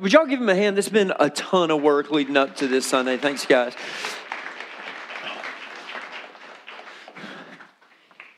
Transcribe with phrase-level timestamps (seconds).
[0.00, 0.76] would y'all give him a hand?
[0.76, 3.16] Has been a ton of work leading up to this Sunday.
[3.16, 3.74] Thanks, guys.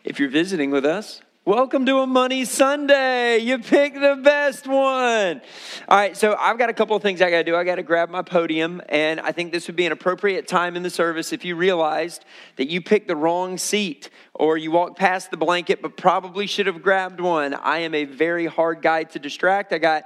[0.04, 3.38] If you're visiting with us, welcome to a Money Sunday.
[3.38, 5.40] You pick the best one.
[5.89, 7.57] All right, so I've got a couple of things I got to do.
[7.57, 10.77] I got to grab my podium, and I think this would be an appropriate time
[10.77, 12.25] in the service if you realized
[12.56, 16.66] that you picked the wrong seat or you walked past the blanket but probably should
[16.66, 17.52] have grabbed one.
[17.52, 19.72] I am a very hard guy to distract.
[19.72, 20.04] I got,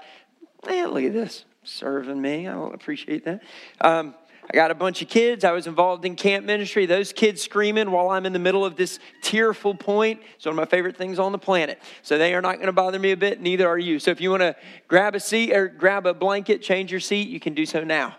[0.66, 2.48] man, look at this, serving me.
[2.48, 3.43] I will appreciate that.
[3.80, 4.15] Um,
[4.51, 5.45] I got a bunch of kids.
[5.45, 6.84] I was involved in camp ministry.
[6.84, 10.20] Those kids screaming while I'm in the middle of this tearful point.
[10.34, 11.80] It's one of my favorite things on the planet.
[12.03, 13.41] So they are not going to bother me a bit.
[13.41, 14.01] Neither are you.
[14.01, 14.56] So if you want to
[14.89, 18.17] grab a seat or grab a blanket, change your seat, you can do so now.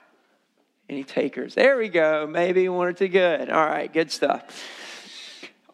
[0.90, 1.56] Any takers?
[1.56, 2.26] There we go.
[2.26, 3.10] Maybe one or two.
[3.10, 3.50] Good.
[3.50, 3.92] All right.
[3.92, 4.44] Good stuff.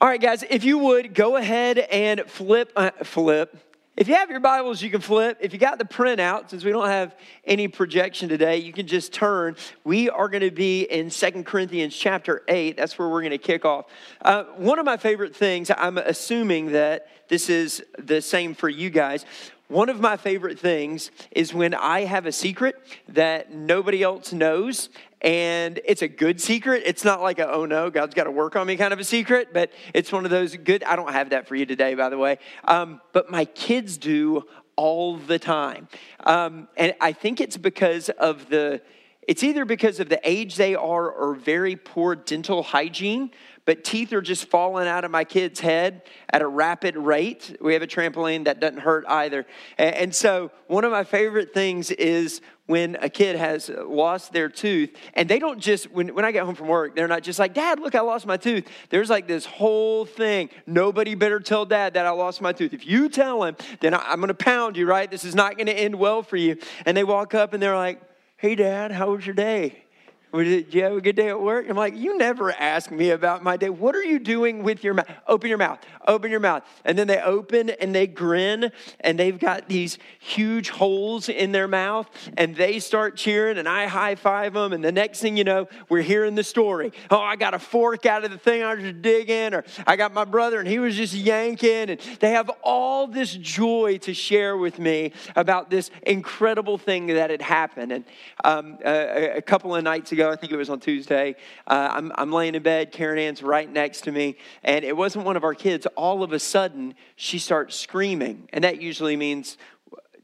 [0.02, 0.44] All right, guys.
[0.50, 3.56] If you would go ahead and flip, uh, flip
[4.00, 5.40] if you have your Bibles, you can flip.
[5.42, 9.12] If you got the printout, since we don't have any projection today, you can just
[9.12, 9.58] turn.
[9.84, 12.78] We are going to be in Second Corinthians chapter 8.
[12.78, 13.88] That's where we're going to kick off.
[14.22, 18.90] Uh, one of my favorite things, I'm assuming that this is the same for you
[18.90, 19.26] guys.
[19.68, 22.76] One of my favorite things is when I have a secret
[23.10, 24.88] that nobody else knows,
[25.22, 26.84] and it's a good secret.
[26.86, 29.04] It's not like a, oh no, God's got to work on me kind of a
[29.04, 30.84] secret, but it's one of those good.
[30.84, 32.38] I don't have that for you today, by the way.
[32.66, 34.44] Um, but my kids do
[34.76, 35.88] all the time.
[36.22, 38.82] Um, and I think it's because of the,
[39.28, 43.32] it's either because of the age they are or very poor dental hygiene
[43.70, 46.02] but teeth are just falling out of my kid's head
[46.34, 47.56] at a rapid rate.
[47.62, 49.46] We have a trampoline that doesn't hurt either.
[49.78, 54.92] And so, one of my favorite things is when a kid has lost their tooth,
[55.16, 57.56] and they don't just, when, when I get home from work, they're not just like,
[57.56, 58.68] Dad, look, I lost my tooth.
[58.92, 60.52] There's like this whole thing.
[60.68, 62.72] Nobody better tell dad that I lost my tooth.
[62.72, 65.10] If you tell him, then I, I'm gonna pound you, right?
[65.10, 66.58] This is not gonna end well for you.
[66.86, 68.00] And they walk up and they're like,
[68.38, 69.86] Hey, Dad, how was your day?
[70.32, 71.68] Did you have a good day at work?
[71.68, 73.70] I'm like, you never ask me about my day.
[73.70, 75.10] What are you doing with your mouth?
[75.28, 75.80] Open your mouth.
[76.08, 76.64] Open your mouth.
[76.86, 81.68] And then they open and they grin and they've got these huge holes in their
[81.68, 84.72] mouth and they start cheering and I high five them.
[84.72, 86.92] And the next thing you know, we're hearing the story.
[87.10, 90.14] Oh, I got a fork out of the thing I was digging, or I got
[90.14, 91.90] my brother and he was just yanking.
[91.90, 97.32] And they have all this joy to share with me about this incredible thing that
[97.32, 97.92] had happened.
[97.92, 98.06] And
[98.44, 100.32] um, a, a couple of nights ago, ago.
[100.32, 101.36] I think it was on Tuesday.
[101.66, 102.92] Uh, I'm, I'm laying in bed.
[102.92, 104.36] Karen Ann's right next to me.
[104.64, 105.88] And it wasn't one of our kids.
[105.96, 108.50] All of a sudden, she starts screaming.
[108.52, 109.58] And that usually means,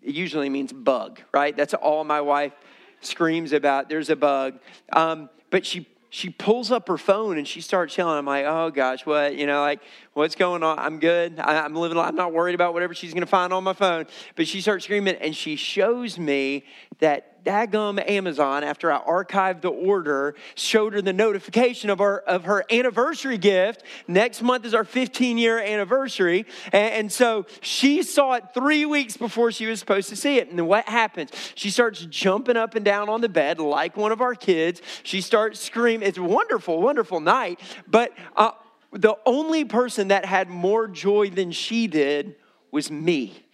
[0.01, 1.55] it usually means bug, right?
[1.55, 2.53] That's all my wife
[3.00, 3.88] screams about.
[3.88, 4.59] There's a bug.
[4.91, 8.17] Um, but she she pulls up her phone and she starts yelling.
[8.17, 9.35] I'm like, oh gosh, what?
[9.35, 9.81] You know, like,
[10.13, 10.79] what's going on?
[10.79, 11.39] I'm good.
[11.39, 11.97] I, am living.
[11.97, 14.05] I'm not worried about whatever she's going to find on my phone.
[14.38, 16.63] But she starts screaming and she shows me
[17.00, 22.45] that daggum Amazon, after I archived the order, showed her the notification of, our, of
[22.45, 23.83] her anniversary gift.
[24.07, 26.45] Next month is our 15 year anniversary.
[26.73, 30.50] And, and so she saw it three weeks before she was supposed to see it.
[30.50, 31.31] And what happens?
[31.55, 34.81] She starts jumping up and down on the bed like one of our kids.
[35.03, 36.07] She starts screaming.
[36.07, 37.59] It's a wonderful, wonderful night.
[37.88, 38.51] But uh,
[38.91, 42.35] the only person that had more joy than she did
[42.72, 43.45] was me.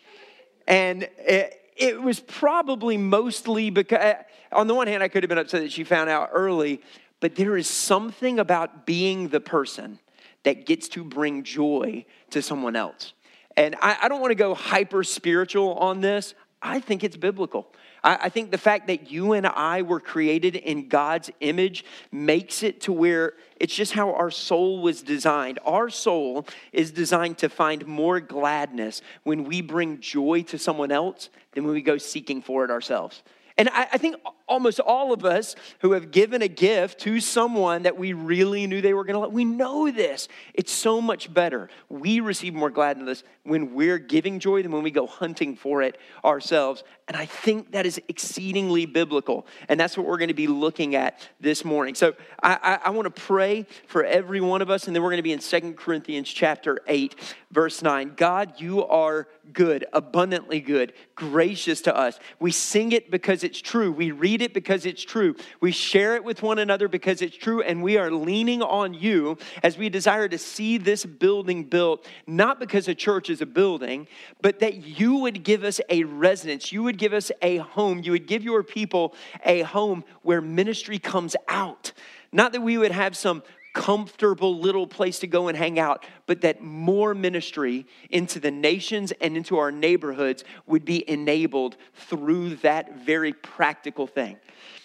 [0.68, 4.14] And it, it was probably mostly because, uh,
[4.52, 6.82] on the one hand, I could have been upset that she found out early,
[7.20, 10.00] but there is something about being the person
[10.44, 13.14] that gets to bring joy to someone else.
[13.58, 16.36] And I, I don't want to go hyper spiritual on this.
[16.62, 17.74] I think it's biblical.
[18.04, 22.82] I, think the fact that you and I were created in God's image makes it
[22.82, 25.60] to where it's just how our soul was designed.
[25.66, 31.30] Our soul is designed to find more gladness when we bring joy to someone else
[31.54, 33.22] than when we go seeking for it ourselves.
[33.58, 34.16] And I, I, think
[34.52, 38.82] almost all of us who have given a gift to someone that we really knew
[38.82, 40.28] they were going to love, we know this.
[40.54, 41.70] It's so much better.
[41.88, 45.98] We receive more gladness when we're giving joy than when we go hunting for it
[46.24, 46.84] ourselves.
[47.08, 49.48] And I think that is exceedingly biblical.
[49.70, 51.96] And that's what we're going to be looking at this morning.
[51.96, 52.14] So
[52.44, 55.18] I, I, I want to pray for every one of us, and then we're going
[55.18, 57.16] to be in Second Corinthians chapter 8,
[57.52, 58.14] verse 9.
[58.16, 62.20] God, you are good, abundantly good, gracious to us.
[62.40, 63.92] We sing it because it's true.
[63.92, 65.36] We read it because it's true.
[65.60, 67.62] We share it with one another because it's true.
[67.62, 72.60] And we are leaning on you as we desire to see this building built, not
[72.60, 74.08] because a church is a building,
[74.42, 76.72] but that you would give us a residence.
[76.72, 78.02] You would give us a home.
[78.04, 79.14] You would give your people
[79.46, 81.92] a home where ministry comes out.
[82.32, 86.42] Not that we would have some comfortable little place to go and hang out, but
[86.42, 93.00] that more ministry into the nations and into our neighborhoods would be enabled through that
[93.06, 94.38] very practical thing.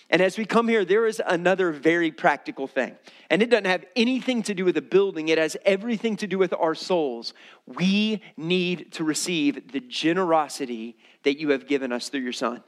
[0.08, 2.96] And as we come here, there is another very practical thing.
[3.28, 6.38] And it doesn't have anything to do with the building, it has everything to do
[6.38, 7.34] with our souls.
[7.66, 12.62] We need to receive the generosity that you have given us through your Son.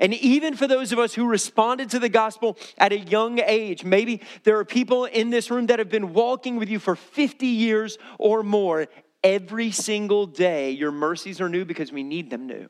[0.00, 3.84] And even for those of us who responded to the gospel at a young age,
[3.84, 7.46] maybe there are people in this room that have been walking with you for 50
[7.46, 8.86] years or more.
[9.22, 12.68] Every single day, your mercies are new because we need them new.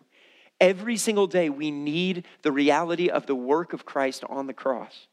[0.61, 5.09] Every single day, we need the reality of the work of Christ on the cross.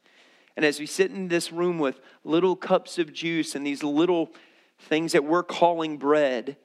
[0.56, 4.30] And as we sit in this room with little cups of juice and these little
[4.78, 6.56] things that we're calling bread,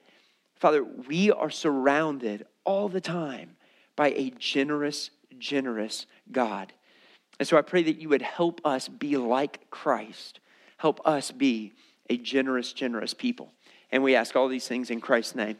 [0.56, 3.56] Father, we are surrounded all the time
[3.96, 6.72] by a generous generous God.
[7.38, 10.40] And so I pray that you would help us be like Christ.
[10.76, 11.72] Help us be
[12.10, 13.52] a generous, generous people.
[13.90, 15.58] And we ask all these things in Christ's name.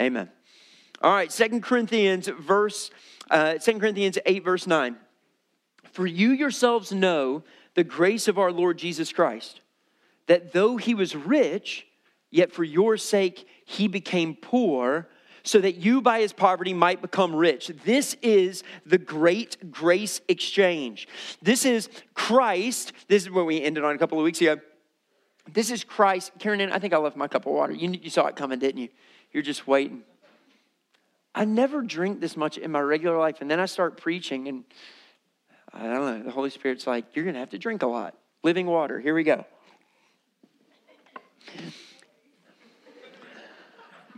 [0.00, 0.28] Amen.
[1.02, 2.90] All right, Second Corinthians verse
[3.30, 4.96] uh, 2 Corinthians 8, verse 9.
[5.92, 7.42] For you yourselves know
[7.74, 9.60] the grace of our Lord Jesus Christ,
[10.26, 11.86] that though he was rich,
[12.30, 15.08] yet for your sake he became poor
[15.44, 17.70] so that you by his poverty might become rich.
[17.84, 21.06] This is the great grace exchange.
[21.40, 22.92] This is Christ.
[23.08, 24.56] This is what we ended on a couple of weeks ago.
[25.52, 26.32] This is Christ.
[26.38, 27.74] Karen, I think I left my cup of water.
[27.74, 28.88] You, you saw it coming, didn't you?
[29.32, 30.02] You're just waiting.
[31.34, 34.64] I never drink this much in my regular life, and then I start preaching, and
[35.72, 38.16] I don't know, the Holy Spirit's like, you're going to have to drink a lot.
[38.42, 39.00] Living water.
[39.00, 39.44] Here we go.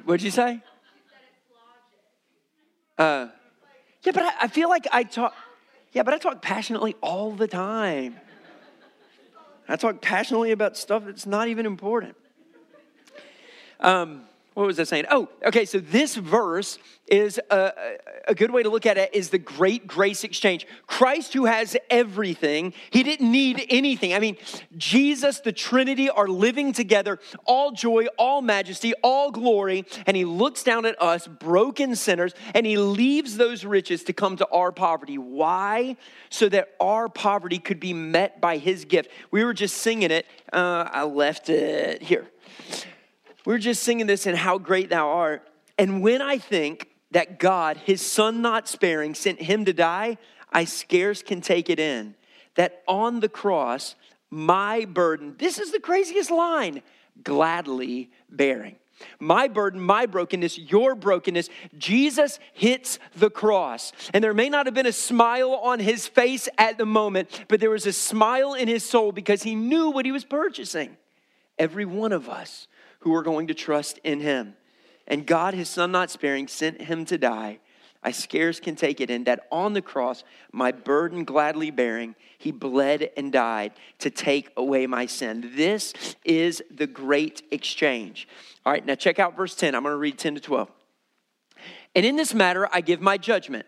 [0.05, 0.62] What'd you say?
[2.98, 3.28] Uh,
[4.02, 5.34] yeah, but I, I feel like I talk.
[5.93, 8.16] Yeah, but I talk passionately all the time.
[9.69, 12.16] I talk passionately about stuff that's not even important.
[13.81, 14.22] Um,
[14.56, 15.05] what was I saying?
[15.11, 15.67] Oh, okay.
[15.67, 17.73] So this verse is a,
[18.26, 20.67] a, good way to look at it is the great grace exchange.
[20.87, 24.14] Christ, who has everything, he didn't need anything.
[24.14, 24.38] I mean,
[24.75, 30.62] Jesus, the Trinity are living together, all joy, all majesty, all glory, and he looks
[30.62, 35.19] down at us, broken sinners, and he leaves those riches to come to our poverty.
[35.19, 35.99] Why?
[36.31, 39.11] So that our poverty could be met by his gift.
[39.31, 40.25] We were just singing it.
[40.50, 42.26] Uh, I left it here.
[43.46, 45.48] We are just singing this and how great thou art.
[45.78, 50.19] And when I think that God, his son not sparing, sent him to die,
[50.52, 52.16] I scarce can take it in.
[52.56, 53.94] That on the cross,
[54.31, 56.82] my burden, this is the craziest line,
[57.22, 58.76] gladly bearing.
[59.20, 61.48] My burden, my brokenness, your brokenness.
[61.78, 63.93] Jesus hits the cross.
[64.12, 67.60] And there may not have been a smile on his face at the moment, but
[67.60, 70.96] there was a smile in his soul because he knew what he was purchasing.
[71.58, 72.66] Every one of us
[73.06, 74.56] who are going to trust in him.
[75.06, 77.61] And God, his son not sparing, sent him to die.
[78.03, 82.50] I scarce can take it in that on the cross, my burden gladly bearing, he
[82.50, 85.53] bled and died to take away my sin.
[85.55, 85.94] This
[86.25, 88.26] is the great exchange.
[88.64, 89.76] All right, now check out verse 10.
[89.76, 90.69] I'm going to read 10 to 12.
[91.94, 93.67] And in this matter, I give my judgment.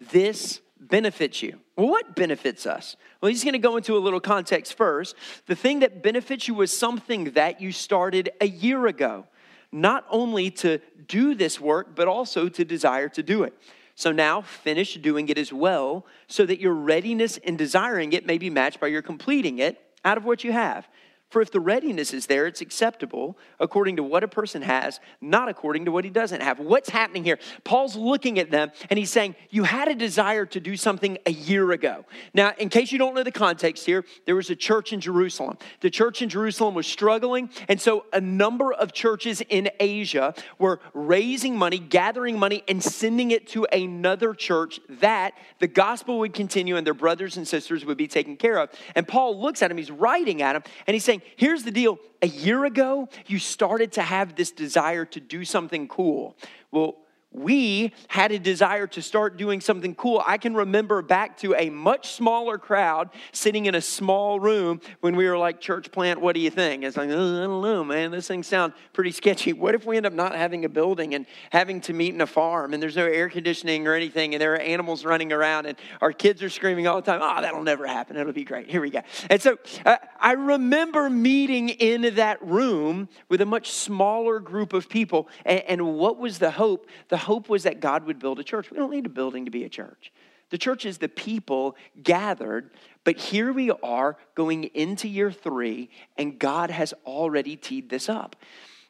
[0.00, 1.60] This benefits you.
[1.80, 2.96] What benefits us?
[3.20, 5.16] Well, he's going to go into a little context first.
[5.46, 9.26] The thing that benefits you was something that you started a year ago,
[9.72, 13.54] not only to do this work, but also to desire to do it.
[13.94, 18.36] So now finish doing it as well, so that your readiness in desiring it may
[18.36, 20.86] be matched by your completing it out of what you have.
[21.30, 25.48] For if the readiness is there, it's acceptable according to what a person has, not
[25.48, 26.58] according to what he doesn't have.
[26.58, 27.38] What's happening here?
[27.62, 31.30] Paul's looking at them and he's saying, You had a desire to do something a
[31.30, 32.04] year ago.
[32.34, 35.56] Now, in case you don't know the context here, there was a church in Jerusalem.
[35.80, 40.80] The church in Jerusalem was struggling, and so a number of churches in Asia were
[40.94, 46.76] raising money, gathering money, and sending it to another church that the gospel would continue
[46.76, 48.70] and their brothers and sisters would be taken care of.
[48.96, 51.98] And Paul looks at him, he's writing at him, and he's saying, here's the deal.
[52.22, 56.36] A year ago, you started to have this desire to do something cool.
[56.70, 56.96] Well,
[57.32, 60.20] we had a desire to start doing something cool.
[60.26, 65.14] I can remember back to a much smaller crowd sitting in a small room when
[65.14, 66.82] we were like, church plant, what do you think?
[66.82, 69.52] It's like, oh, I don't know, man, this thing sounds pretty sketchy.
[69.52, 72.26] What if we end up not having a building and having to meet in a
[72.26, 75.78] farm and there's no air conditioning or anything and there are animals running around and
[76.00, 78.16] our kids are screaming all the time, oh, that'll never happen.
[78.16, 78.68] It'll be great.
[78.68, 79.02] Here we go.
[79.28, 79.56] And so
[79.86, 85.28] uh, I remember meeting in that room with a much smaller group of people.
[85.44, 86.88] And, and what was the hope?
[87.08, 88.70] The hope was that God would build a church.
[88.70, 90.12] We don't need a building to be a church.
[90.50, 92.70] The church is the people gathered,
[93.04, 98.36] but here we are going into year three, and God has already teed this up.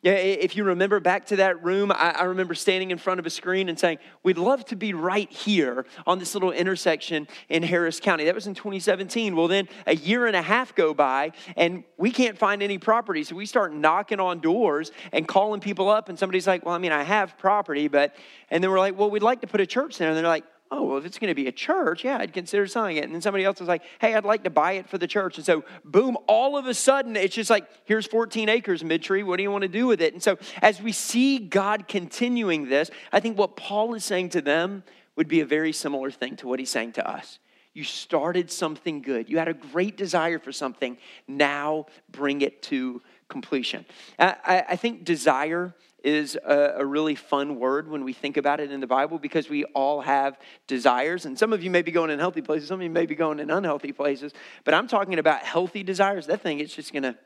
[0.02, 3.26] Yeah, if you remember back to that room, I, I, remember standing in front of
[3.26, 7.62] a screen and saying, We'd love to be right here on this little intersection in
[7.62, 8.24] Harris County.
[8.24, 9.36] That was in 2017.
[9.36, 13.24] Well, then a year and a half go by, and we can't find any property.
[13.24, 16.78] So we start knocking on doors and calling people up, and somebody's like, Well, I
[16.78, 18.16] mean, I have property, but,
[18.48, 20.08] and then we're like, Well, we'd like to put a church there.
[20.08, 22.66] And they're like, oh, well, if it's going to be a church, yeah, I'd consider
[22.66, 23.04] selling it.
[23.04, 25.36] And then somebody else was like, hey, I'd like to buy it for the church.
[25.36, 29.24] And so, boom, all of a sudden, it's just like, here's 14 acres, Midtree.
[29.24, 30.12] What do you want to do with it?
[30.12, 34.40] And so, as we see God continuing this, I think what Paul is saying to
[34.40, 34.84] them
[35.16, 37.40] would be a very similar thing to what he's saying to us.
[37.72, 39.28] You started something good.
[39.28, 40.98] You had a great desire for something.
[41.28, 43.86] Now bring it to completion.
[44.18, 48.70] I, I think desire is a, a, really fun word when we think about it
[48.70, 51.26] in the Bible because we all have desires.
[51.26, 53.14] And some of you may be going in healthy places, some of you may be
[53.14, 54.32] going in unhealthy places.
[54.64, 56.26] But I'm talking about healthy desires.
[56.26, 57.16] That thing, it's just going to,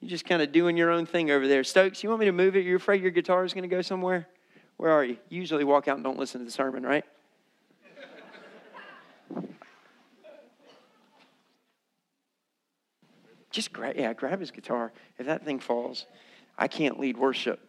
[0.00, 1.64] you're just kind of doing your own thing over there.
[1.64, 2.64] Stokes, you want me to move it?
[2.64, 4.28] You're afraid your guitar is going to go somewhere?
[4.76, 5.16] Where are you?
[5.28, 7.04] You usually walk out and don't listen to the sermon, right?
[13.50, 14.92] just grab, yeah, grab his guitar.
[15.18, 16.06] If that thing falls,
[16.56, 17.60] I can't lead worship.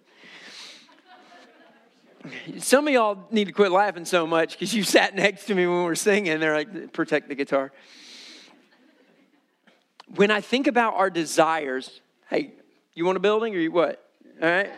[2.58, 5.66] Some of y'all need to quit laughing so much because you sat next to me
[5.68, 6.40] when we were singing.
[6.40, 7.72] They're like, protect the guitar.
[10.16, 12.54] When I think about our desires, hey,
[12.94, 14.04] you want a building or you what?
[14.42, 14.72] All right.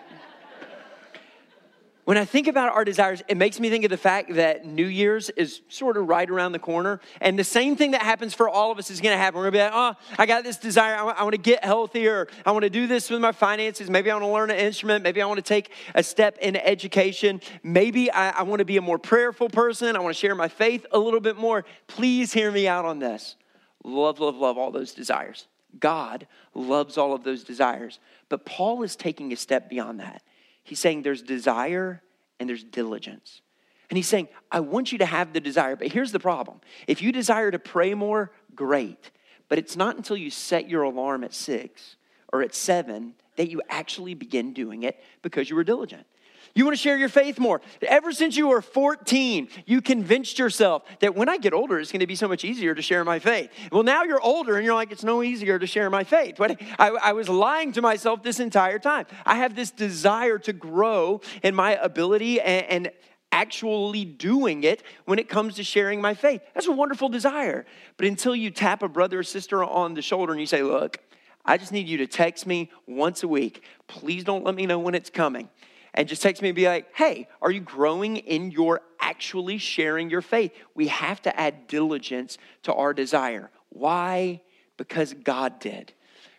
[2.11, 4.85] When I think about our desires, it makes me think of the fact that New
[4.85, 6.99] Year's is sort of right around the corner.
[7.21, 9.37] And the same thing that happens for all of us is going to happen.
[9.37, 10.95] We're going to be like, oh, I got this desire.
[10.95, 12.27] I, I want to get healthier.
[12.45, 13.89] I want to do this with my finances.
[13.89, 15.05] Maybe I want to learn an instrument.
[15.05, 17.39] Maybe I want to take a step in education.
[17.63, 19.95] Maybe I, I want to be a more prayerful person.
[19.95, 21.63] I want to share my faith a little bit more.
[21.87, 23.37] Please hear me out on this.
[23.85, 25.47] Love, love, love all those desires.
[25.79, 27.99] God loves all of those desires.
[28.27, 30.23] But Paul is taking a step beyond that.
[30.63, 32.01] He's saying there's desire
[32.39, 33.41] and there's diligence.
[33.89, 36.61] And he's saying, I want you to have the desire, but here's the problem.
[36.87, 39.11] If you desire to pray more, great.
[39.49, 41.97] But it's not until you set your alarm at six
[42.31, 46.05] or at seven that you actually begin doing it because you were diligent.
[46.53, 47.61] You want to share your faith more.
[47.81, 52.01] Ever since you were 14, you convinced yourself that when I get older, it's going
[52.01, 53.49] to be so much easier to share my faith.
[53.71, 56.35] Well, now you're older and you're like, it's no easier to share my faith.
[56.37, 59.05] But I, I was lying to myself this entire time.
[59.25, 62.91] I have this desire to grow in my ability and, and
[63.31, 66.41] actually doing it when it comes to sharing my faith.
[66.53, 67.65] That's a wonderful desire.
[67.95, 70.97] But until you tap a brother or sister on the shoulder and you say, look,
[71.45, 73.63] I just need you to text me once a week.
[73.87, 75.49] Please don't let me know when it's coming
[75.93, 80.09] and just text me and be like, hey, are you growing in your actually sharing
[80.09, 80.51] your faith?
[80.73, 83.49] We have to add diligence to our desire.
[83.69, 84.41] Why?
[84.77, 85.93] Because God did.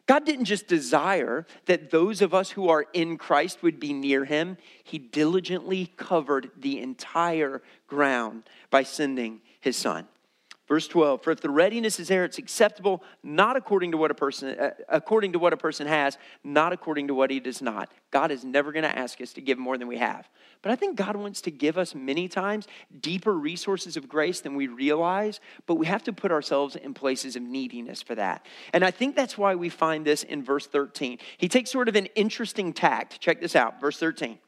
[0.06, 4.25] God didn't just desire that those of us who are in Christ would be near
[4.25, 10.09] him, He diligently covered the entire ground by sending His Son.
[10.73, 14.14] Verse 12, for if the readiness is there, it's acceptable not according to what a
[14.14, 17.93] person uh, according to what a person has, not according to what he does not.
[18.11, 20.31] God is never going to ask us to give more than we have.
[20.62, 22.69] But I think God wants to give us many times
[23.02, 27.37] deeper resources of grace than we realize, but we have to put ourselves in places
[27.37, 28.47] of neediness for that.
[28.73, 31.19] And I think that's why we find this in verse 13.
[31.37, 33.21] He takes sort of an interesting tact.
[33.21, 34.38] Check this out, verse 13.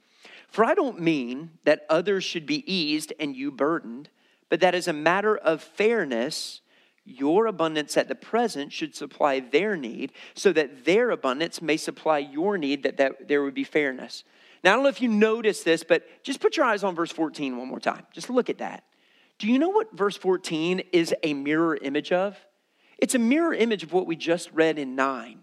[0.48, 4.08] For I don't mean that others should be eased and you burdened
[4.54, 6.60] but that as a matter of fairness,
[7.04, 12.18] your abundance at the present should supply their need, so that their abundance may supply
[12.18, 14.22] your need, that, that there would be fairness.
[14.62, 17.10] Now, I don't know if you notice this, but just put your eyes on verse
[17.10, 18.06] 14 one more time.
[18.12, 18.84] Just look at that.
[19.40, 22.38] Do you know what verse 14 is a mirror image of?
[22.98, 25.40] It's a mirror image of what we just read in 9.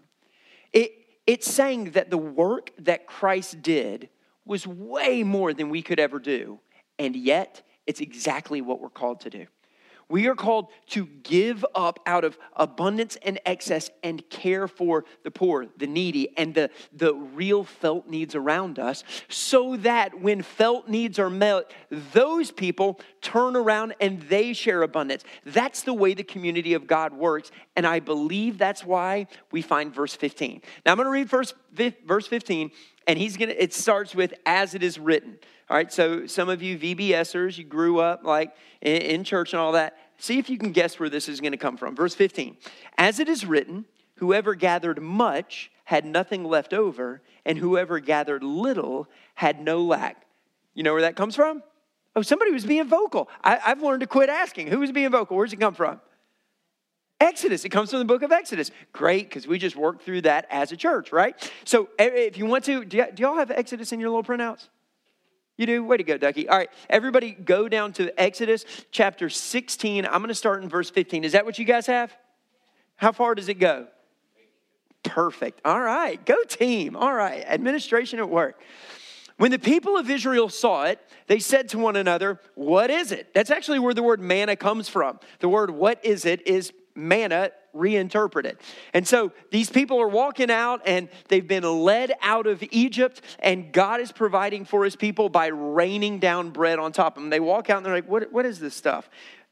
[0.72, 0.92] It,
[1.26, 4.08] it's saying that the work that Christ did
[4.46, 6.60] was way more than we could ever do,
[6.98, 9.46] and yet it's exactly what we're called to do.
[10.12, 15.30] We are called to give up out of abundance and excess and care for the
[15.30, 20.86] poor, the needy, and the, the real felt needs around us, so that when felt
[20.86, 25.24] needs are met, those people turn around and they share abundance.
[25.46, 29.94] That's the way the community of God works, and I believe that's why we find
[29.94, 30.60] verse 15.
[30.84, 31.54] Now I'm going to read verse,
[32.04, 32.70] verse 15,
[33.06, 35.38] and he's going to, it starts with, as it is written.
[35.72, 39.60] All right, so some of you VBSers, you grew up like in, in church and
[39.60, 39.96] all that.
[40.18, 41.96] See if you can guess where this is going to come from.
[41.96, 42.58] Verse 15
[42.98, 43.86] As it is written,
[44.16, 50.26] whoever gathered much had nothing left over, and whoever gathered little had no lack.
[50.74, 51.62] You know where that comes from?
[52.14, 53.30] Oh, somebody was being vocal.
[53.42, 54.66] I, have learned to quit asking.
[54.66, 55.38] Who was being vocal?
[55.38, 56.02] Where's it come from?
[57.18, 57.64] Exodus.
[57.64, 58.70] It comes from the book of Exodus.
[58.92, 61.50] Great, because we just worked through that as a church, right?
[61.64, 64.68] So if you want to, do, y- do y'all have Exodus in your little printouts?
[65.62, 65.84] You do?
[65.84, 66.48] Way to go, Ducky.
[66.48, 70.04] All right, everybody go down to Exodus chapter 16.
[70.04, 71.22] I'm going to start in verse 15.
[71.22, 72.12] Is that what you guys have?
[72.96, 73.86] How far does it go?
[75.04, 75.60] Perfect.
[75.64, 76.96] All right, go team.
[76.96, 78.60] All right, administration at work.
[79.36, 83.32] When the people of Israel saw it, they said to one another, What is it?
[83.32, 85.20] That's actually where the word manna comes from.
[85.38, 88.58] The word what is it is manna reinterpreted.
[88.92, 93.72] And so these people are walking out and they've been led out of Egypt, and
[93.72, 97.30] God is providing for his people by raining down bread on top of them.
[97.30, 99.08] They walk out and they're like, What, what is this stuff?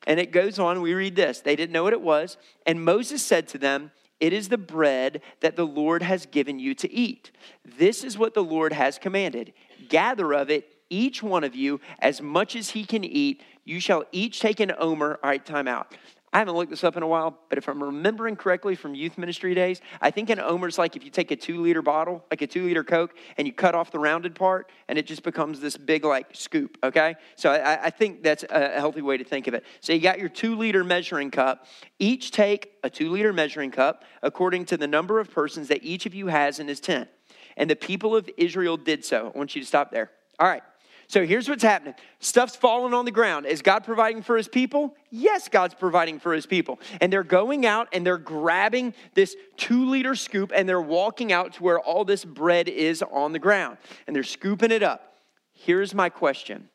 [0.06, 1.40] And it goes on, we read this.
[1.40, 2.36] They didn't know what it was.
[2.66, 6.74] And Moses said to them, It is the bread that the Lord has given you
[6.76, 7.30] to eat.
[7.64, 9.52] This is what the Lord has commanded.
[9.88, 13.42] Gather of it, each one of you, as much as he can eat.
[13.64, 15.18] You shall each take an omer.
[15.22, 15.94] All right, time out.
[16.32, 19.18] I haven't looked this up in a while, but if I'm remembering correctly from youth
[19.18, 22.40] ministry days, I think an omer's like if you take a two liter bottle, like
[22.40, 25.58] a two liter Coke, and you cut off the rounded part, and it just becomes
[25.58, 27.16] this big like scoop, okay?
[27.34, 29.64] So I, I think that's a healthy way to think of it.
[29.80, 31.66] So you got your two liter measuring cup.
[31.98, 36.06] Each take a two liter measuring cup according to the number of persons that each
[36.06, 37.08] of you has in his tent.
[37.56, 39.32] And the people of Israel did so.
[39.34, 40.12] I want you to stop there.
[40.38, 40.62] All right.
[41.10, 43.44] So here's what's happening stuff's falling on the ground.
[43.44, 44.94] Is God providing for his people?
[45.10, 46.78] Yes, God's providing for his people.
[47.00, 51.54] And they're going out and they're grabbing this two liter scoop and they're walking out
[51.54, 55.16] to where all this bread is on the ground and they're scooping it up.
[55.52, 56.68] Here's my question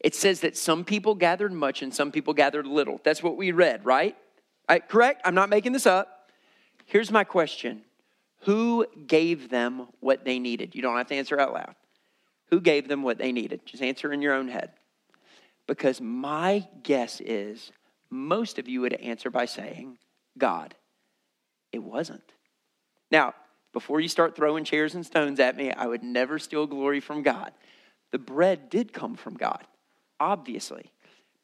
[0.00, 3.00] it says that some people gathered much and some people gathered little.
[3.04, 4.16] That's what we read, right?
[4.88, 5.22] Correct?
[5.24, 6.28] I'm not making this up.
[6.86, 7.82] Here's my question
[8.40, 10.74] Who gave them what they needed?
[10.74, 11.76] You don't have to answer out loud.
[12.52, 13.64] Who gave them what they needed?
[13.64, 14.72] Just answer in your own head.
[15.66, 17.72] Because my guess is
[18.10, 19.96] most of you would answer by saying,
[20.36, 20.74] God.
[21.72, 22.34] It wasn't.
[23.10, 23.32] Now,
[23.72, 27.22] before you start throwing chairs and stones at me, I would never steal glory from
[27.22, 27.52] God.
[28.10, 29.64] The bread did come from God,
[30.20, 30.92] obviously.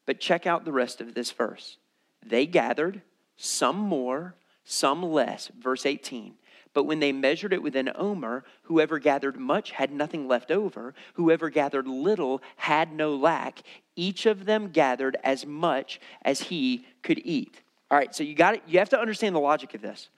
[0.05, 1.77] But check out the rest of this verse.
[2.23, 3.01] They gathered,
[3.35, 5.49] some more, some less.
[5.59, 6.35] Verse 18.
[6.73, 10.93] But when they measured it with an omer, whoever gathered much had nothing left over.
[11.15, 13.61] Whoever gathered little had no lack.
[13.95, 17.61] Each of them gathered as much as he could eat.
[17.89, 18.63] All right, so you got it.
[18.67, 20.09] You have to understand the logic of this.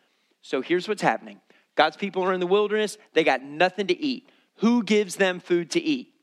[0.41, 1.39] So here's what's happening.
[1.75, 2.97] God's people are in the wilderness.
[3.13, 4.29] They got nothing to eat.
[4.57, 6.13] Who gives them food to eat?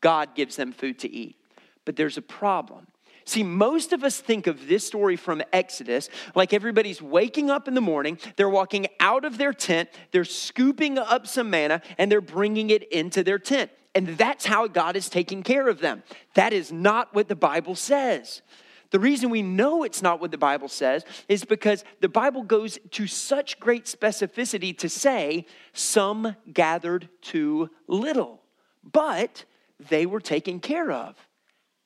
[0.00, 1.36] God gives them food to eat.
[1.84, 2.88] But there's a problem.
[3.26, 7.74] See, most of us think of this story from Exodus like everybody's waking up in
[7.74, 12.20] the morning, they're walking out of their tent, they're scooping up some manna, and they're
[12.20, 13.72] bringing it into their tent.
[13.96, 16.04] And that's how God is taking care of them.
[16.34, 18.42] That is not what the Bible says.
[18.90, 22.78] The reason we know it's not what the Bible says is because the Bible goes
[22.92, 28.40] to such great specificity to say some gathered too little,
[28.84, 29.44] but
[29.90, 31.16] they were taken care of.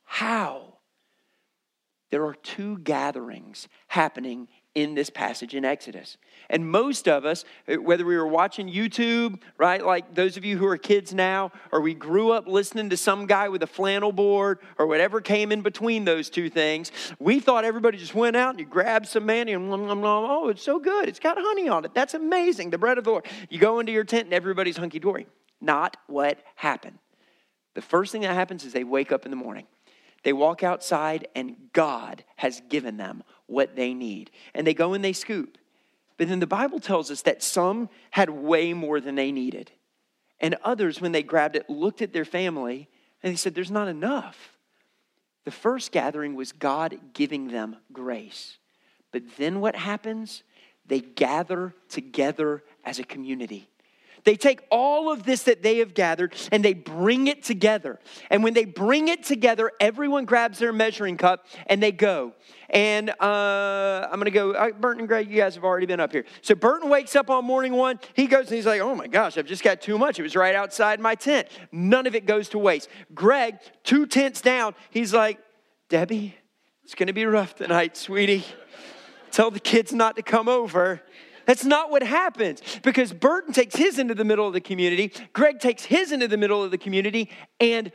[0.04, 0.69] How?
[2.10, 6.16] There are two gatherings happening in this passage in Exodus.
[6.48, 10.58] And most of us, eh, whether we were watching YouTube, right, like those of you
[10.58, 14.12] who are kids now, or we grew up listening to some guy with a flannel
[14.12, 18.50] board, or whatever came in between those two things, we thought everybody just went out
[18.50, 21.08] and you grabbed some manna and oh, it's so good.
[21.08, 21.92] It's got honey on it.
[21.92, 22.70] That's amazing.
[22.70, 23.26] The bread of the Lord.
[23.48, 25.26] You go into your tent and everybody's hunky dory.
[25.60, 26.98] Not what happened.
[27.74, 29.66] The first thing that happens is they wake up in the morning.
[30.22, 34.30] They walk outside, and God has given them what they need.
[34.54, 35.56] And they go and they scoop.
[36.18, 39.72] But then the Bible tells us that some had way more than they needed.
[40.38, 42.88] And others, when they grabbed it, looked at their family
[43.22, 44.56] and they said, There's not enough.
[45.44, 48.58] The first gathering was God giving them grace.
[49.12, 50.42] But then what happens?
[50.86, 53.68] They gather together as a community.
[54.24, 57.98] They take all of this that they have gathered and they bring it together.
[58.28, 62.34] And when they bring it together, everyone grabs their measuring cup and they go.
[62.68, 64.52] And uh, I'm going to go.
[64.52, 66.24] Uh, Burton and Greg, you guys have already been up here.
[66.42, 67.98] So Burton wakes up on morning one.
[68.14, 70.18] He goes and he's like, oh my gosh, I've just got too much.
[70.18, 71.48] It was right outside my tent.
[71.72, 72.88] None of it goes to waste.
[73.14, 75.38] Greg, two tents down, he's like,
[75.88, 76.36] Debbie,
[76.84, 78.44] it's going to be rough tonight, sweetie.
[79.32, 81.02] Tell the kids not to come over.
[81.46, 85.58] That's not what happens because Burton takes his into the middle of the community, Greg
[85.60, 87.92] takes his into the middle of the community, and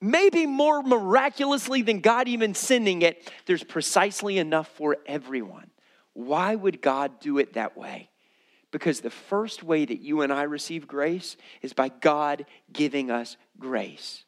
[0.00, 5.70] maybe more miraculously than God even sending it, there's precisely enough for everyone.
[6.12, 8.10] Why would God do it that way?
[8.70, 13.36] Because the first way that you and I receive grace is by God giving us
[13.58, 14.24] grace.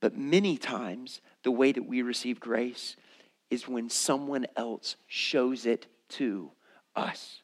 [0.00, 2.96] But many times, the way that we receive grace
[3.50, 6.52] is when someone else shows it to
[6.94, 7.39] us.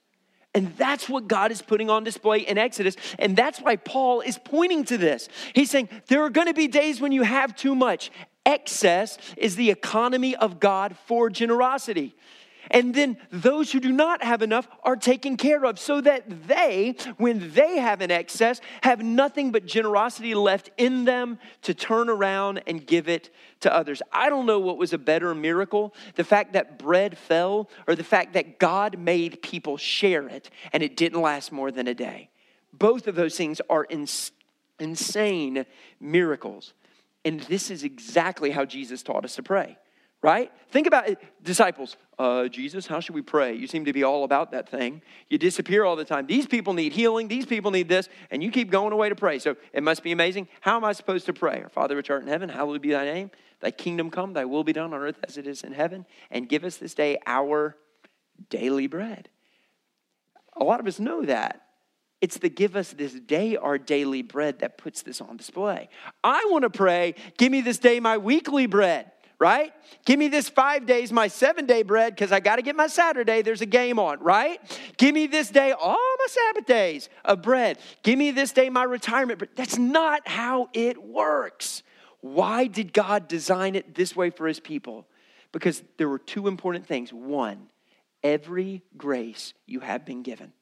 [0.57, 2.97] And that's what God is putting on display in Exodus.
[3.19, 5.29] And that's why Paul is pointing to this.
[5.55, 8.11] He's saying there are going to be days when you have too much.
[8.47, 12.17] Excess is the economy of God for generosity.
[12.71, 16.97] And then those who do not have enough are taken care of so that they,
[17.17, 22.63] when they have an excess, have nothing but generosity left in them to turn around
[22.67, 24.03] and give it to others.
[24.13, 28.05] I don't know what was a better miracle the fact that bread fell or the
[28.05, 32.31] fact that God made people share it and it didn't last more than a day.
[32.73, 34.33] Both of those things are ins-
[34.79, 35.67] insane
[36.01, 36.75] miracles.
[37.25, 39.79] And this is exactly how Jesus taught us to pray
[40.23, 40.51] right?
[40.71, 41.97] Think about it, disciples.
[42.19, 43.55] Uh, Jesus, how should we pray?
[43.55, 45.03] You seem to be all about that thing.
[45.29, 46.27] You disappear all the time.
[46.27, 47.29] These people need healing.
[47.29, 49.39] These people need this, and you keep going away to pray.
[49.39, 50.49] So it must be amazing.
[50.61, 51.63] How am I supposed to pray?
[51.63, 53.31] Our Father which art in heaven, hallowed be thy name.
[53.61, 56.07] Thy kingdom come, thy will be done on earth as it is in heaven.
[56.31, 57.77] And give us this day our
[58.51, 59.29] daily bread.
[60.57, 61.63] A lot of us know that.
[62.23, 65.91] It's the give us this day our daily bread that puts this on display.
[66.25, 69.73] I want to pray, give me this day my weekly bread right?
[70.05, 72.87] Give me this five days, my seven day bread, because I got to get my
[72.87, 73.43] Saturday.
[73.43, 74.61] There's a game on, right?
[74.97, 77.79] Give me this day, all my Sabbath days of bread.
[78.03, 79.39] Give me this day, my retirement.
[79.39, 81.83] But that's not how it works.
[82.21, 85.07] Why did God design it this way for his people?
[85.53, 87.13] Because there were two important things.
[87.13, 87.69] One,
[88.23, 90.53] every grace you have been given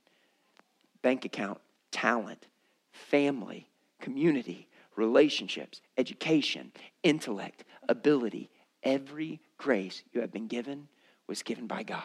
[1.01, 1.61] bank account,
[1.91, 2.47] talent,
[2.93, 3.69] family,
[4.01, 8.51] community, relationships, education, intellect, ability,
[8.85, 10.89] Every grace you have been given
[11.27, 12.03] was given by God.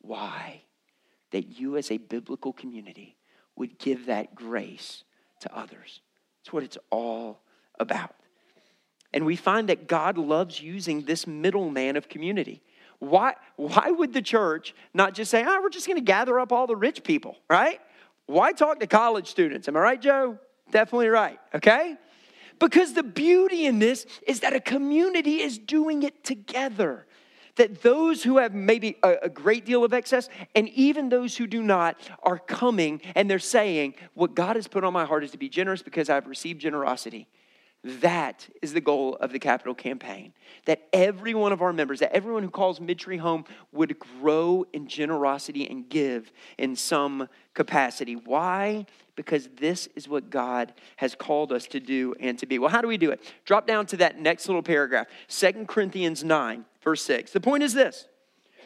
[0.00, 0.62] Why?
[1.30, 3.16] That you, as a biblical community,
[3.54, 5.04] would give that grace
[5.40, 6.00] to others.
[6.40, 7.40] That's what it's all
[7.78, 8.14] about.
[9.12, 12.62] And we find that God loves using this middleman of community.
[12.98, 16.52] Why, why would the church not just say, oh, we're just going to gather up
[16.52, 17.80] all the rich people, right?
[18.26, 19.68] Why talk to college students?
[19.68, 20.38] Am I right, Joe?
[20.70, 21.96] Definitely right, okay?
[22.60, 27.06] Because the beauty in this is that a community is doing it together.
[27.56, 31.46] That those who have maybe a, a, great deal of excess and even those who
[31.46, 35.32] do not are coming and they're saying, What God has put on my heart is
[35.32, 37.26] to be generous because I've received generosity.
[37.82, 40.34] That is the goal of the capital campaign.
[40.66, 44.86] That every one of our members, that everyone who calls Midtree home would grow in
[44.86, 47.26] generosity and give in some
[47.60, 48.16] capacity.
[48.16, 48.86] Why?
[49.16, 52.58] Because this is what God has called us to do and to be.
[52.58, 53.20] Well, how do we do it?
[53.44, 57.32] Drop down to that next little paragraph, Second Corinthians 9, verse 6.
[57.32, 58.08] The point is this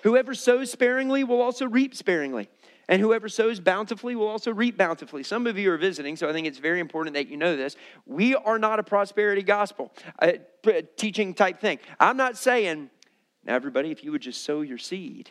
[0.05, 2.49] whoever sows sparingly will also reap sparingly.
[2.89, 5.25] And whoever sows bountifully will also reap bountifully.
[5.25, 7.75] Some of you are visiting, so I think it's very important that you know this.
[8.07, 10.39] We are not a prosperity gospel a
[10.97, 11.81] teaching type thing.
[11.99, 12.91] I'm not saying,
[13.45, 15.31] now, everybody, if you would just sow your seed,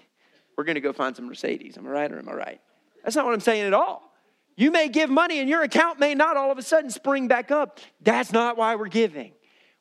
[0.58, 1.78] we're going to go find some Mercedes.
[1.78, 2.62] Am I right or am I right?
[3.04, 4.14] That's not what I'm saying at all.
[4.56, 7.52] You may give money and your account may not all of a sudden spring back
[7.52, 7.80] up.
[8.02, 9.34] That's not why we're giving.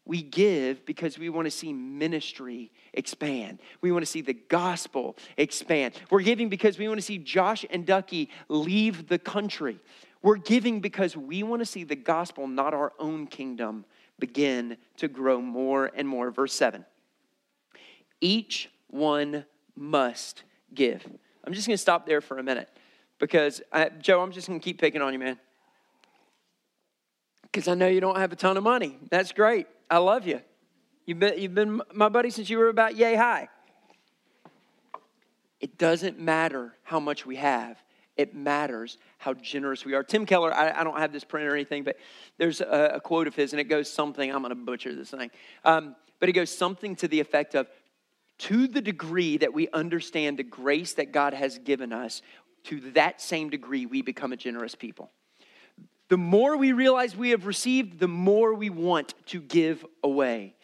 [0.05, 3.61] We give because we want to see ministry expand.
[3.81, 5.95] We want to see the gospel expand.
[6.11, 9.79] We're giving because we want to see Josh and Ducky leave the country.
[10.23, 13.85] We're giving because we want to see the gospel, not our own kingdom,
[14.19, 16.31] begin to grow more and more.
[16.31, 16.85] Verse 7
[18.21, 19.45] Each one
[19.77, 20.43] must
[20.75, 21.07] give.
[21.45, 22.69] I'm just going to stop there for a minute
[23.23, 25.39] because, I, Joe, I'm just going to keep picking on you, man.
[27.43, 28.99] Because I know you don't have a ton of money.
[29.11, 29.69] That's great.
[29.89, 30.41] I love you.
[31.07, 33.49] You've been, you've been my buddy since you were about yay high.
[35.61, 37.81] It doesn't matter how much we have.
[38.17, 40.03] It matters how generous we are.
[40.03, 41.99] Tim Keller, I, I don't have this print or anything, but
[42.39, 45.11] there's a, a, quote of his, and it goes something, I'm going to butcher this
[45.11, 45.31] thing,
[45.65, 47.69] um, but it goes something to the effect of,
[48.39, 52.23] to the degree that we understand the grace that God has given us,
[52.65, 55.11] to that same degree we become a generous people.
[56.09, 60.55] The more we realize we have received, the more we want to give away.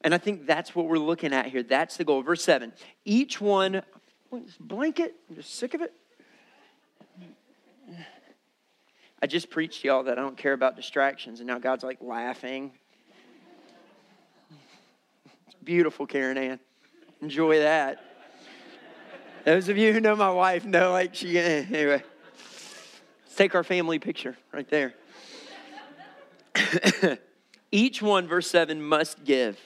[0.00, 1.62] And I think that's what we're looking at here.
[1.62, 2.22] That's the goal.
[2.22, 2.72] Verse 7
[3.04, 3.82] each one,
[4.60, 5.92] blanket, I'm just sick of it.
[9.20, 12.70] I just preached y'all that I don't care about distractions, and now God's like laughing.
[15.46, 16.60] It's beautiful, Karen Ann.
[17.20, 18.07] Enjoy that.
[19.44, 22.02] Those of you who know my wife know, like, she, anyway
[23.24, 24.94] Let's take our family picture right there.
[27.70, 29.58] Each one, verse 7, must give.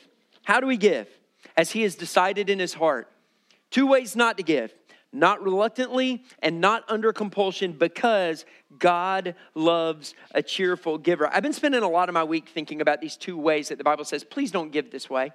[0.42, 1.08] How do we give?
[1.56, 3.08] As he has decided in his heart.
[3.70, 4.72] Two ways not to give
[5.12, 8.46] not reluctantly and not under compulsion because
[8.78, 11.28] God loves a cheerful giver.
[11.28, 13.84] I've been spending a lot of my week thinking about these two ways that the
[13.84, 15.32] Bible says, please don't give this way.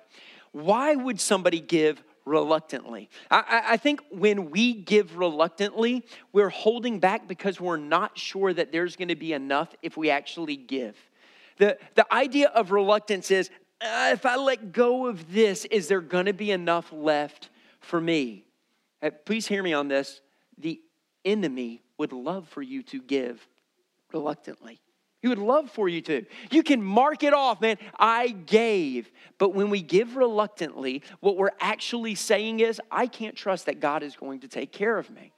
[0.52, 3.10] Why would somebody give reluctantly?
[3.32, 8.72] I, I think when we give reluctantly, we're holding back because we're not sure that
[8.72, 10.96] there's going to be enough if we actually give.
[11.58, 13.50] The, the idea of reluctance is
[13.82, 18.02] uh, if I let go of this, is there going to be enough left for
[18.02, 18.46] me?
[19.02, 20.22] Uh, please hear me on this.
[20.58, 20.82] The
[21.24, 23.48] enemy would love for you to give
[24.12, 24.80] reluctantly.
[25.22, 26.26] He would love for you to.
[26.52, 27.78] You can mark it off, man.
[27.98, 29.12] I gave.
[29.40, 34.04] But when we give reluctantly, what we're actually saying is, I can't trust that God
[34.04, 35.32] is going to take care of me.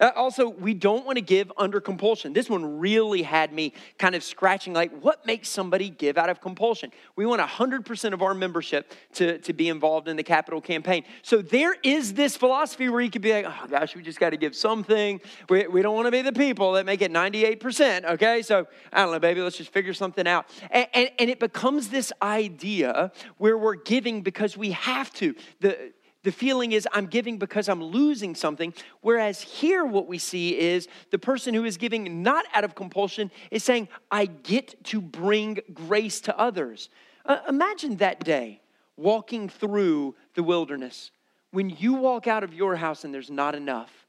[0.00, 2.32] Uh, also, we don't want to give under compulsion.
[2.32, 6.40] This one really had me kind of scratching like, what makes somebody give out of
[6.40, 6.92] compulsion?
[7.16, 11.04] We want 100% of our membership to, to be involved in the capital campaign.
[11.22, 14.30] So there is this philosophy where you could be like, oh gosh, we just got
[14.30, 15.20] to give something.
[15.48, 18.42] We, we don't want to be the people that make it 98%, okay?
[18.42, 20.46] So I don't know, baby, let's just figure something out.
[20.70, 25.34] And, and, and it becomes this idea where we're giving because we have to.
[25.60, 25.92] The,
[26.28, 28.74] the feeling is, I'm giving because I'm losing something.
[29.00, 33.30] Whereas here, what we see is the person who is giving not out of compulsion
[33.50, 36.90] is saying, I get to bring grace to others.
[37.24, 38.60] Uh, imagine that day
[38.98, 41.12] walking through the wilderness
[41.50, 44.06] when you walk out of your house and there's not enough.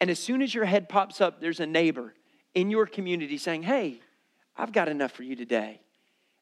[0.00, 2.14] And as soon as your head pops up, there's a neighbor
[2.54, 4.00] in your community saying, Hey,
[4.56, 5.82] I've got enough for you today.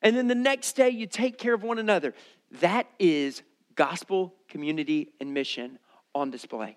[0.00, 2.14] And then the next day, you take care of one another.
[2.61, 3.42] That is
[3.79, 5.79] gospel, community, and mission
[6.12, 6.77] on display.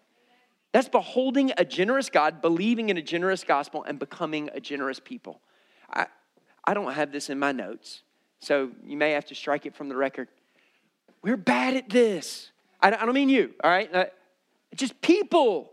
[0.72, 5.42] That's beholding a generous God, believing in a generous gospel, and becoming a generous people.
[5.92, 6.06] I,
[6.64, 8.04] I don't have this in my notes,
[8.40, 10.28] so you may have to strike it from the record.
[11.24, 12.52] We're bad at this.
[12.80, 13.94] I, I don't mean you, all right?
[13.94, 14.06] Uh,
[14.76, 15.72] just people.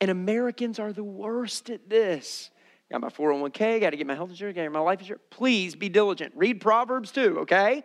[0.00, 2.50] And Americans are the worst at this.
[2.92, 5.24] Got my 401k, got to get my health insurance, got to get my life insurance.
[5.30, 6.32] Please be diligent.
[6.36, 7.82] Read Proverbs too, okay?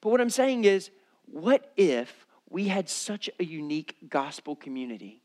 [0.00, 0.90] But what I'm saying is,
[1.30, 5.22] what if we had such a unique gospel community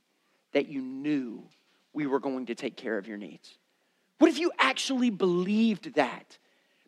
[0.54, 1.44] that you knew
[1.94, 3.58] we were going to take care of your needs?
[4.20, 6.38] What if you actually believed that?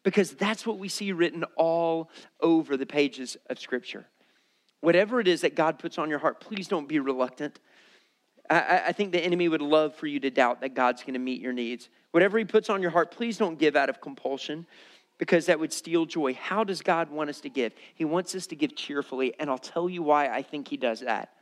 [0.04, 4.06] Because that's what we see written all over the pages of Scripture.
[4.82, 7.60] Whatever it is that God puts on your heart, please don't be reluctant.
[8.50, 11.20] I, I think the enemy would love for you to doubt that God's going to
[11.20, 11.90] meet your needs.
[12.12, 14.66] Whatever He puts on your heart, please don't give out of compulsion
[15.18, 16.34] because that would steal joy.
[16.34, 17.74] How does God want us to give?
[17.96, 21.02] He wants us to give cheerfully, and I'll tell you why I think He does
[21.02, 21.34] that.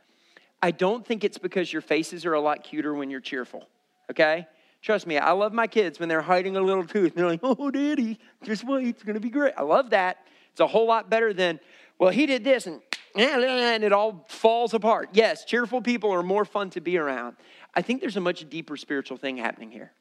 [0.62, 3.68] I don't think it's because your faces are a lot cuter when you're cheerful,
[4.10, 4.46] okay?
[4.82, 7.12] Trust me, I love my kids when they're hiding a little tooth.
[7.12, 9.54] And they're like, oh, daddy, just wait, it's gonna be great.
[9.56, 10.18] I love that.
[10.52, 11.60] It's a whole lot better than,
[11.98, 12.80] well, he did this and,
[13.16, 15.10] and it all falls apart.
[15.12, 17.36] Yes, cheerful people are more fun to be around.
[17.74, 19.92] I think there's a much deeper spiritual thing happening here.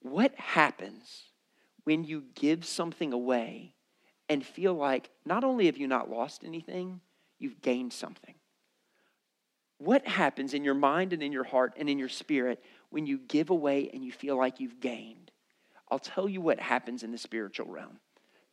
[0.00, 1.22] What happens
[1.84, 3.74] when you give something away
[4.28, 7.00] and feel like not only have you not lost anything,
[7.38, 8.34] you've gained something.
[9.78, 13.18] What happens in your mind and in your heart and in your spirit when you
[13.18, 15.32] give away and you feel like you've gained?
[15.90, 17.98] I'll tell you what happens in the spiritual realm.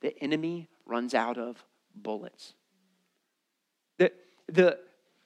[0.02, 1.64] The enemy runs out of
[1.96, 2.54] bullets.
[3.98, 4.12] The,
[4.48, 4.80] the,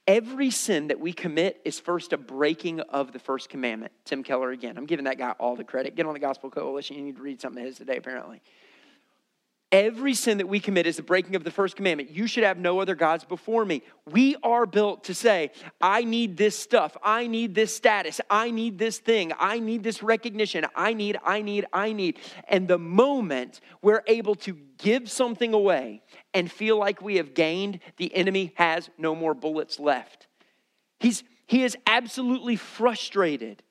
[0.08, 3.92] every sin that we commit is first a breaking of the first commandment.
[4.06, 4.78] Tim Keller again.
[4.78, 5.96] I'm giving that guy all the credit.
[5.96, 6.98] Get on the Gospel Coalition.
[6.98, 8.42] You need to read something of his today, apparently.
[9.73, 12.12] Every sin that we commit is the breaking of the first commandment.
[12.12, 13.81] You should have no other gods before me.
[14.05, 15.49] We are built to say,
[15.81, 16.95] I need this stuff.
[17.01, 18.21] I need this status.
[18.29, 19.31] I need this thing.
[19.39, 20.67] I need this recognition.
[20.75, 22.19] I need, I need, I need.
[22.47, 26.03] And the moment we're able to give something away
[26.36, 30.27] and feel like we have gained, the enemy has no more bullets left.
[30.99, 33.63] He's, he is absolutely frustrated.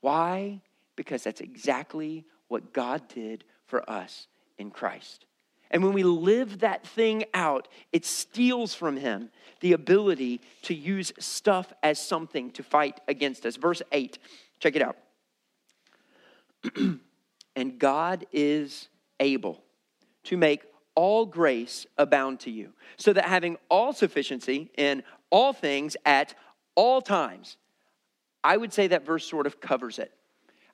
[0.00, 0.60] Why?
[0.96, 4.26] Because that's exactly what God did for us
[4.58, 5.24] in Christ.
[5.70, 11.12] And when we live that thing out, it steals from him the ability to use
[11.18, 13.56] stuff as something to fight against us.
[13.56, 14.18] Verse 8,
[14.60, 14.96] check it out.
[17.56, 19.62] and God is able
[20.24, 20.62] to make
[20.94, 26.34] all grace abound to you, so that having all sufficiency in all things at
[26.74, 27.58] all times,
[28.42, 30.12] I would say that verse sort of covers it.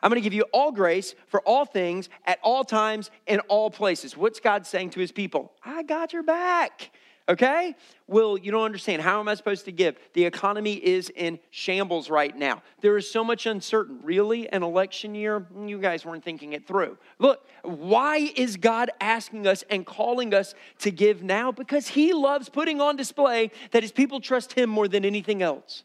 [0.02, 3.70] I'm going to give you all grace for all things at all times in all
[3.70, 4.16] places.
[4.16, 5.52] What's God saying to his people?
[5.64, 6.90] I got your back.
[7.28, 7.76] Okay?
[8.08, 9.00] Well, you don't understand.
[9.00, 9.96] How am I supposed to give?
[10.12, 12.62] The economy is in shambles right now.
[12.80, 14.00] There is so much uncertain.
[14.02, 14.48] Really?
[14.48, 15.46] An election year?
[15.56, 16.98] Mm, you guys weren't thinking it through.
[17.20, 21.52] Look, why is God asking us and calling us to give now?
[21.52, 25.84] Because He loves putting on display that His people trust Him more than anything else.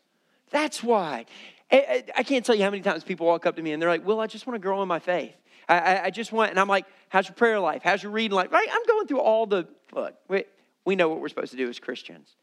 [0.50, 1.26] That's why.
[1.72, 1.78] Uh,
[2.16, 4.06] I can't tell you how many times people walk up to me and they're like,
[4.06, 5.36] Well, I just want to grow in my faith.
[5.68, 7.82] I, I, I just want, and I'm like, How's your prayer life?
[7.84, 8.52] How's your reading life?
[8.52, 8.68] Right?
[8.72, 10.46] I'm going through all the, look, we,
[10.86, 12.36] we know what we're supposed to do as Christians.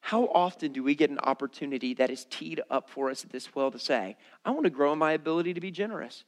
[0.00, 3.54] How often do we get an opportunity that is teed up for us at this
[3.54, 6.24] well to say, I want to grow in my ability to be generous?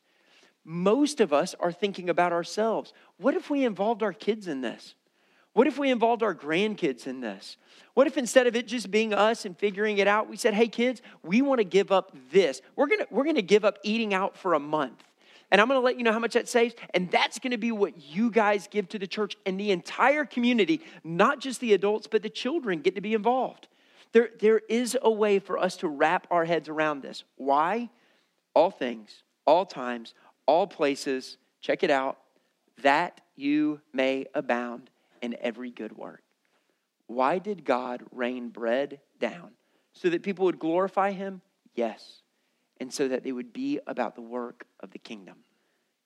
[0.65, 2.93] Most of us are thinking about ourselves.
[3.17, 4.95] What if we involved our kids in this?
[5.53, 7.57] What if we involved our grandkids in this?
[7.95, 10.69] What if instead of it just being us and figuring it out, we said, hey,
[10.69, 12.63] kids, we want to give up this.
[12.77, 15.03] We're going we're to give up eating out for a month.
[15.51, 16.75] And I'm going to let you know how much that saves.
[16.95, 20.25] And that's going to be what you guys give to the church and the entire
[20.25, 23.67] community, not just the adults, but the children get to be involved.
[24.13, 27.25] There, there is a way for us to wrap our heads around this.
[27.37, 27.91] Why?
[28.55, 30.15] All things, all times,
[30.47, 32.19] all places, check it out,
[32.83, 34.91] that you may abound
[35.23, 36.23] in every good work.
[37.07, 39.53] Why did God rain bread down?
[39.93, 41.43] So that people would glorify him?
[41.75, 42.23] Yes.
[42.81, 45.39] And so that they would be about the work of the kingdom.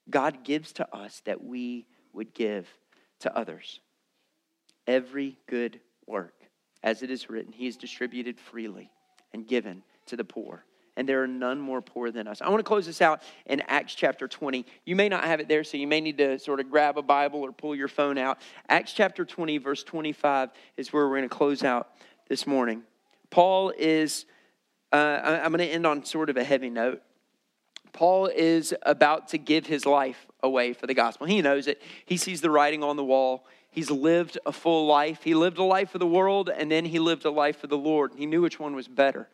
[0.09, 2.68] God gives to us that we would give
[3.20, 3.81] to others.
[4.87, 6.35] Every good work,
[6.83, 8.90] as it is written, he is distributed freely
[9.33, 10.64] and given to the poor
[10.96, 12.40] and there are none more poor than us.
[12.40, 14.64] I want to close this out in Acts chapter 20.
[14.85, 17.02] You may not have it there, so you may need to sort of grab a
[17.02, 18.38] Bible or pull your phone out.
[18.68, 21.90] Acts chapter 20, verse 25 is where we're going to close out
[22.28, 22.83] this morning.
[23.30, 24.26] Paul is,
[24.92, 27.02] uh, I'm going to end on sort of a heavy note.
[27.92, 31.26] Paul is about to give his life away for the gospel.
[31.26, 31.80] He knows it.
[32.04, 33.46] He sees the writing on the wall.
[33.70, 35.22] He's lived a full life.
[35.22, 37.76] He lived a life for the world, and then he lived a life for the
[37.76, 38.12] Lord.
[38.16, 39.28] He knew which one was better.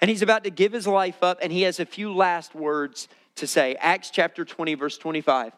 [0.00, 3.08] And he's about to give his life up, and he has a few last words
[3.36, 3.76] to say.
[3.80, 5.52] Acts chapter 20, verse 25.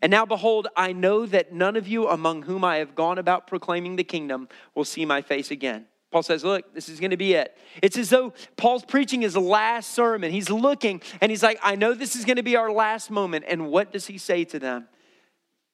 [0.00, 3.46] And now, behold, I know that none of you among whom I have gone about
[3.46, 5.86] proclaiming the kingdom will see my face again.
[6.10, 7.56] Paul says, Look, this is going to be it.
[7.82, 10.30] It's as though Paul's preaching his last sermon.
[10.30, 13.46] He's looking and he's like, I know this is going to be our last moment.
[13.48, 14.88] And what does he say to them?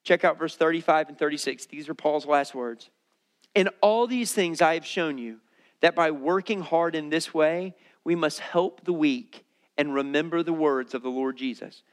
[0.03, 1.65] Check out verse 35 and 36.
[1.65, 2.89] These are Paul's last words.
[3.53, 5.39] In all these things I have shown you
[5.81, 7.75] that by working hard in this way,
[8.09, 9.45] we must help the weak
[9.77, 11.83] and remember the words of the Lord Jesus.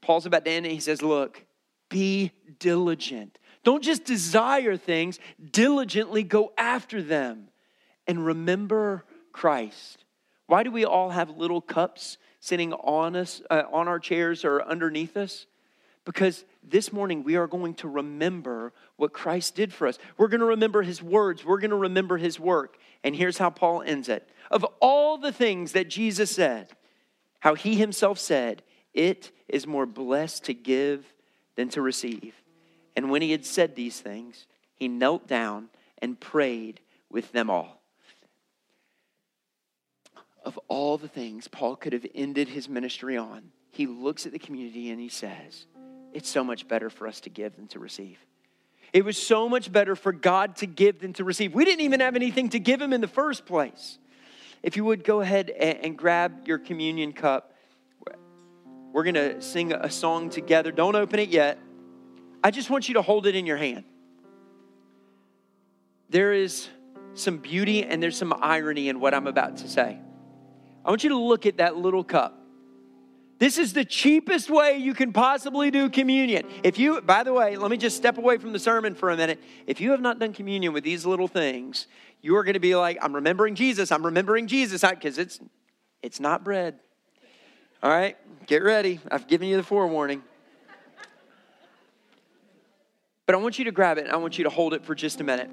[0.00, 0.72] Paul's about to end it.
[0.72, 1.46] He says, Look,
[1.88, 3.38] be diligent.
[3.62, 5.20] Don't just desire things,
[5.52, 7.46] diligently go after them
[8.08, 10.04] and remember Christ.
[10.48, 14.60] Why do we all have little cups sitting on us, uh, on our chairs or
[14.64, 15.46] underneath us?
[16.04, 19.96] Because this morning we are going to remember what Christ did for us.
[20.18, 22.78] We're going to remember his words, we're going to remember his work.
[23.04, 26.68] And here's how Paul ends it of all the things that Jesus said,
[27.40, 28.62] how he himself said,
[28.94, 31.12] It is more blessed to give
[31.56, 32.34] than to receive.
[32.94, 36.80] And when he had said these things, he knelt down and prayed
[37.10, 37.82] with them all.
[40.44, 44.38] Of all the things Paul could have ended his ministry on, he looks at the
[44.38, 45.66] community and he says,
[46.12, 48.18] It's so much better for us to give than to receive.
[48.92, 51.54] It was so much better for God to give than to receive.
[51.54, 53.98] We didn't even have anything to give him in the first place
[54.62, 57.52] if you would go ahead and, grab your communion cup.
[58.92, 60.72] We're going to sing a song together.
[60.72, 61.58] Don't open it yet.
[62.42, 63.84] I just want you to hold it in your hand.
[66.08, 66.68] There is
[67.14, 69.98] some beauty and there's some irony in what I'm about to say.
[70.84, 72.35] I want you to look at that little cup.
[73.38, 76.46] This is the cheapest way you can possibly do communion.
[76.62, 79.16] If you, by the way, let me just step away from the sermon for a
[79.16, 79.42] minute.
[79.66, 81.86] If you have not done communion with these little things,
[82.22, 85.38] you are going to be like, I'm remembering Jesus, I'm remembering Jesus, because it's,
[86.02, 86.78] it's not bread.
[87.82, 89.00] All right, get ready.
[89.10, 90.22] I've given you the forewarning.
[93.26, 95.20] But I want you to grab it I want you to hold it for just
[95.20, 95.50] a minute.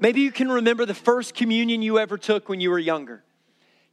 [0.00, 3.22] Maybe you can remember the first communion you ever took when you were younger.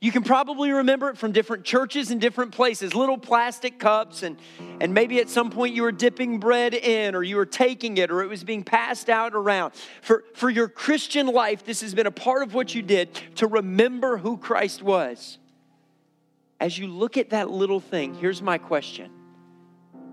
[0.04, 4.36] You can probably remember it from different churches and different places, little plastic cups, and,
[4.82, 8.12] and maybe at some point you were dipping bread in, or you were taking it,
[8.12, 9.74] or it was being passed out around.
[10.02, 13.48] For, for your Christian life, this has been a part of what you did to
[13.48, 15.38] remember who Christ was.
[16.60, 19.10] As you look at that little thing, here's my question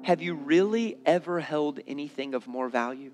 [0.02, 3.10] Have you really ever held anything of more value?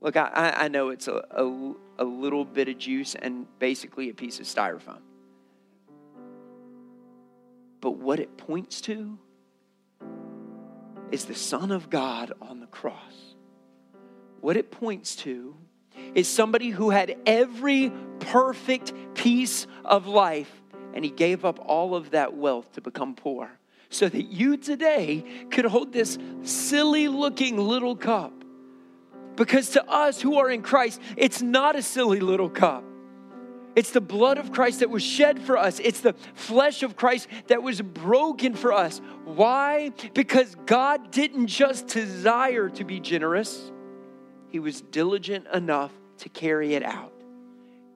[0.00, 4.14] Look, I, I know it's a, a, a little bit of juice and basically a
[4.14, 5.00] piece of styrofoam.
[7.82, 9.18] But what it points to
[11.10, 13.34] is the Son of God on the cross.
[14.40, 15.56] What it points to
[16.14, 20.50] is somebody who had every perfect piece of life,
[20.94, 23.50] and he gave up all of that wealth to become poor
[23.90, 28.32] so that you today could hold this silly looking little cup.
[29.34, 32.84] Because to us who are in Christ, it's not a silly little cup.
[33.74, 35.78] It's the blood of Christ that was shed for us.
[35.78, 39.00] It's the flesh of Christ that was broken for us.
[39.24, 39.92] Why?
[40.12, 43.72] Because God didn't just desire to be generous,
[44.48, 47.12] He was diligent enough to carry it out,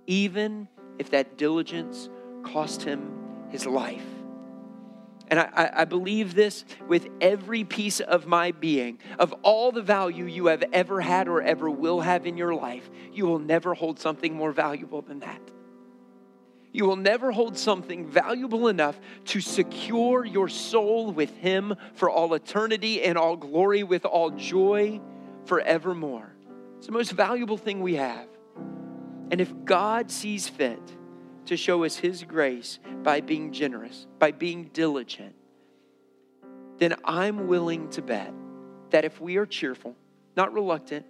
[0.06, 0.68] even
[0.98, 2.08] if that diligence
[2.42, 3.12] cost Him
[3.50, 4.04] His life.
[5.28, 9.00] And I, I, believe this with every piece of my being.
[9.18, 12.88] Of all the value you have ever had or ever will have in your life,
[13.12, 15.40] you will never hold something more valuable than that.
[16.76, 22.34] You will never hold something valuable enough to secure your soul with Him for all
[22.34, 25.00] eternity and all glory with all joy
[25.46, 26.36] forevermore.
[26.76, 28.28] It's the most valuable thing we have.
[29.30, 30.82] And if God sees fit,
[31.46, 35.34] to show us His grace by being generous, by being diligent,
[36.76, 38.34] then I'm willing to bet
[38.90, 39.96] that if we are cheerful,
[40.36, 41.06] not reluctant,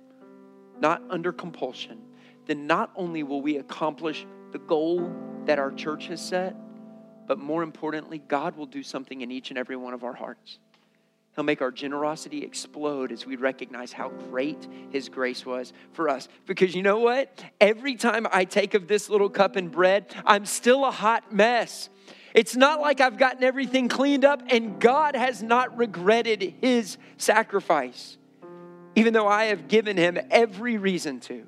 [0.78, 2.02] not under compulsion,
[2.46, 4.24] then not only will we accomplish
[4.57, 5.12] the goal
[5.44, 6.57] that our church has set,
[7.26, 10.59] but more importantly, God will do something in each and every one of our hearts.
[11.34, 16.26] He'll make our generosity explode as we recognize how great His grace was for us.
[16.46, 17.44] Because you know what?
[17.61, 21.90] Every time I take of this little cup and bread, I'm still a hot mess.
[22.32, 28.16] It's not like I've gotten everything cleaned up, and God has not regretted His sacrifice,
[28.94, 31.44] even though I have given Him every reason to.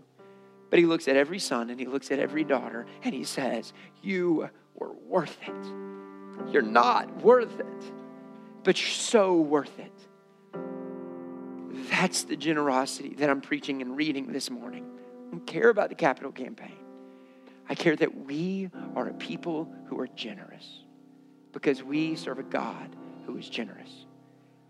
[0.70, 3.72] But He looks at every son and He looks at every daughter, and He says,
[4.02, 6.52] You were worth it.
[6.52, 7.92] You're not worth it
[8.68, 9.92] but you're so worth it.
[11.90, 14.84] That's the generosity that I'm preaching and reading this morning.
[15.26, 16.76] I don't care about the capital campaign.
[17.68, 20.84] I care that we are a people who are generous
[21.52, 22.94] because we serve a God
[23.24, 24.06] who is generous.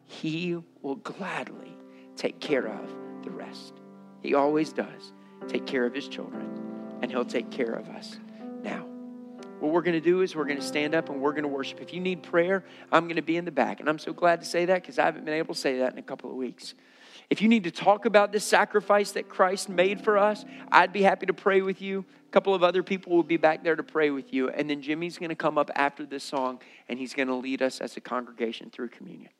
[0.04, 1.76] He will gladly
[2.14, 2.88] take care of
[3.24, 3.74] the rest.
[4.22, 5.12] He always does
[5.46, 6.48] take care of his children,
[7.02, 8.16] and he'll take care of us
[8.62, 8.86] now.
[9.60, 11.48] What we're going to do is we're going to stand up and we're going to
[11.48, 11.80] worship.
[11.80, 13.80] If you need prayer, I'm going to be in the back.
[13.80, 15.92] And I'm so glad to say that because I haven't been able to say that
[15.92, 16.74] in a couple of weeks.
[17.28, 21.02] If you need to talk about this sacrifice that Christ made for us, I'd be
[21.02, 22.04] happy to pray with you.
[22.28, 24.48] A couple of other people will be back there to pray with you.
[24.48, 27.60] And then Jimmy's going to come up after this song and he's going to lead
[27.60, 29.30] us as a congregation through communion.